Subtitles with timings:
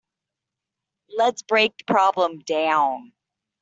[1.15, 3.13] Let's break the problem down.